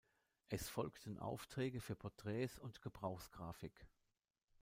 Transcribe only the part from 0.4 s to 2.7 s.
Es folgten Aufträge für Porträts